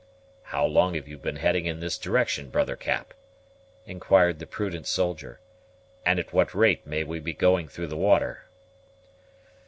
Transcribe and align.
"How 0.45 0.65
long 0.65 0.95
have 0.95 1.07
you 1.07 1.19
been 1.19 1.35
heading 1.35 1.67
in 1.67 1.79
this 1.79 1.95
direction, 1.99 2.49
brother 2.49 2.75
Cap?" 2.75 3.13
inquired 3.85 4.39
the 4.39 4.47
prudent 4.47 4.87
soldier; 4.87 5.39
"and 6.03 6.17
at 6.17 6.33
what 6.33 6.55
rate 6.55 6.87
may 6.87 7.03
we 7.03 7.19
be 7.19 7.33
going 7.33 7.67
through 7.67 7.85
the 7.85 7.95
water?" 7.97 8.45